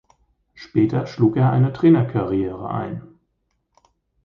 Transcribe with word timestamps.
Später 0.55 1.05
schlug 1.05 1.37
er 1.37 1.51
eine 1.51 1.73
Trainer-Karriere 1.73 2.71
ein. 2.71 3.03